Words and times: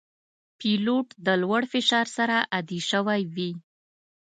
پیلوټ 0.59 1.07
د 1.25 1.27
لوړ 1.41 1.61
فشار 1.73 2.07
سره 2.17 2.37
عادي 2.53 2.79
شوی 2.89 3.21
وي. 3.35 3.51